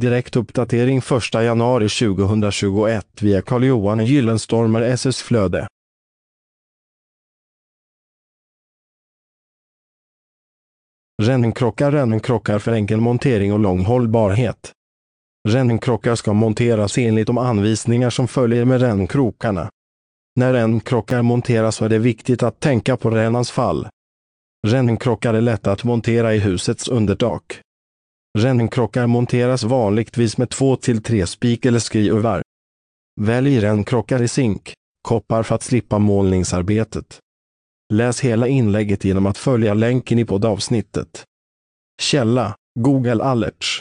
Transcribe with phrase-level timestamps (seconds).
[0.00, 5.68] Direktuppdatering 1 januari 2021 via Carl-Johan Gyllenstormer SS Flöde.
[11.22, 14.72] Rännkrockar Rännkrockar för enkel montering och lång hållbarhet.
[15.48, 19.70] Rännkrockar ska monteras enligt de anvisningar som följer med rännkrokarna.
[20.36, 23.88] När rännkrokar monteras är det viktigt att tänka på rännans fall.
[24.66, 27.63] Rännkrockar är lätta att montera i husets undertak.
[28.38, 32.42] Rännkrockar monteras vanligtvis med två till tre spik eller skruvar.
[33.20, 34.72] Välj rännkrockar i zink,
[35.08, 37.18] koppar för att slippa målningsarbetet.
[37.92, 41.24] Läs hela inlägget genom att följa länken i poddavsnittet.
[42.02, 43.80] Källa Google Alerts